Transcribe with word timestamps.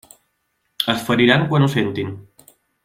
Es 0.95 1.03
feriran 1.11 1.47
quan 1.53 1.67
ho 1.67 1.71
sentin. 1.77 2.19